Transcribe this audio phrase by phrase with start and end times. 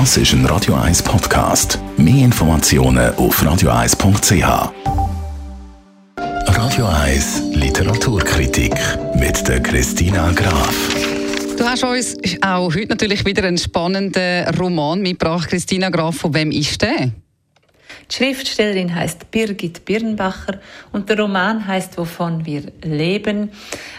[0.00, 1.78] Das ist ein Radio 1 Podcast.
[1.96, 4.72] Mehr Informationen auf radio1.ch.
[6.18, 8.74] Radio 1 Literaturkritik
[9.14, 10.74] mit der Christina Graf.
[11.56, 15.48] Du hast uns auch heute natürlich wieder einen spannenden Roman mitgebracht.
[15.48, 17.12] Christina Graf, von wem ist der?
[18.10, 20.58] Die Schriftstellerin heißt Birgit Birnbacher
[20.90, 23.52] und der Roman heißt Wovon wir leben.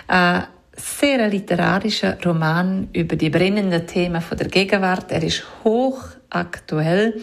[0.08, 0.44] Ein
[0.76, 5.12] sehr literarischer Roman über die brennenden Themen der Gegenwart.
[5.12, 7.22] Er ist hochaktuell.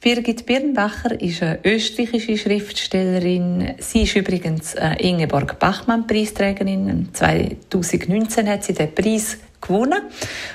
[0.00, 3.74] Birgit Birnbacher ist eine österreichische Schriftstellerin.
[3.78, 7.08] Sie ist übrigens Ingeborg Bachmann-Preisträgerin.
[7.12, 10.02] 2019 hat sie den Preis gewonnen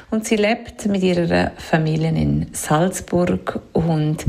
[0.10, 4.26] und sie lebt mit ihrer Familie in Salzburg und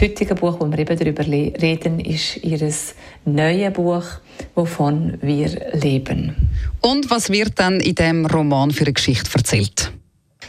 [0.00, 2.72] das heutige Buch, wo wir eben darüber reden, ist ihr
[3.26, 4.04] neues Buch,
[4.54, 6.34] wovon wir leben.
[6.80, 9.92] Und was wird dann in dem Roman für eine Geschichte erzählt?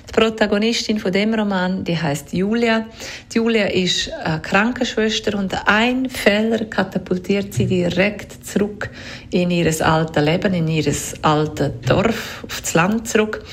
[0.07, 2.85] Die Protagonistin von dem Roman, die heißt Julia.
[3.33, 8.89] Die Julia ist eine Krankenschwester und ein Fehler katapultiert sie direkt zurück
[9.31, 13.43] in ihr altes Leben, in ihr altes Dorf, aufs Land zurück.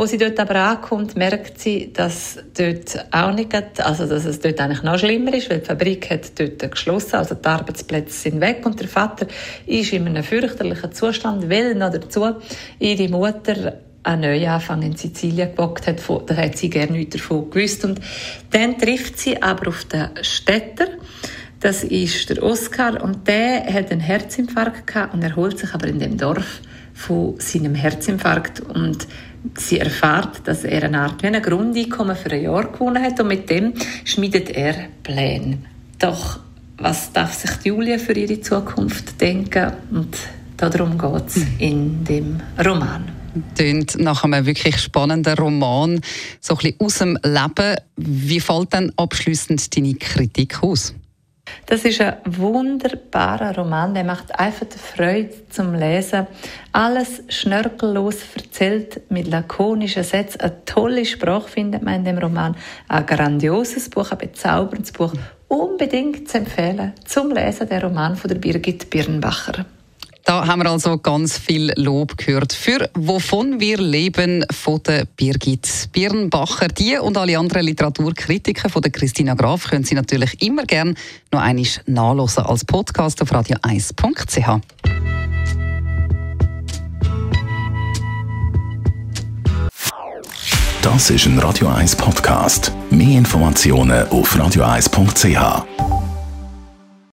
[0.00, 4.58] Wo sie dort aber ankommt, merkt sie, dass dort auch nicht, also dass es dort
[4.58, 8.64] eigentlich noch schlimmer ist, weil die Fabrik hat dort geschlossen, also die Arbeitsplätze sind weg
[8.64, 9.26] und der Vater
[9.66, 12.34] ist in einem fürchterlichen Zustand, weil noch dazu
[12.78, 17.84] ihre Mutter einen Neuanfang in Sizilien gewagt hat, da hat sie gerne nichts davon gewusst.
[17.84, 18.00] Und
[18.52, 20.86] dann trifft sie aber auf den Städter,
[21.60, 25.98] das ist der Oscar, und der hat einen Herzinfarkt gehabt und erholt sich aber in
[25.98, 26.62] dem Dorf
[27.00, 29.06] von seinem Herzinfarkt und
[29.56, 33.28] sie erfährt, dass er eine Art wie ein Grundeinkommen für ein Jahr gewonnen hat und
[33.28, 33.72] mit dem
[34.04, 35.58] schmiedet er Pläne.
[35.98, 36.40] Doch
[36.76, 39.72] was darf sich Julia für ihre Zukunft denken?
[39.90, 40.16] Und
[40.56, 43.04] darum geht es in dem Roman.
[43.56, 46.00] Tönt nach einem wirklich spannenden Roman,
[46.40, 47.76] so ein bisschen aus dem Leben.
[47.96, 50.94] Wie fällt dann abschließend deine Kritik aus?
[51.66, 56.26] Das ist ein wunderbarer Roman, der macht einfach Freude zum Lesen.
[56.72, 60.40] Alles schnörkellos erzählt mit lakonischen Sätzen.
[60.40, 62.56] Eine tolle Sprache findet man in dem Roman.
[62.88, 65.12] Ein grandioses Buch, ein bezauberndes Buch.
[65.48, 69.64] Unbedingt zu empfehlen zum Lesen der Roman von der Birgit Birnbacher.
[70.30, 75.88] Da haben wir also ganz viel Lob gehört für «Wovon wir leben» von der Birgit
[75.90, 76.68] Birnbacher.
[76.68, 80.94] Die und alle anderen Literaturkritiker von der Christina Graf können Sie natürlich immer gerne
[81.32, 84.60] noch einmal nachlesen als Podcast auf radio1.ch.
[90.80, 92.70] Das ist ein Radio 1 Podcast.
[92.90, 95.89] Mehr Informationen auf radio1.ch.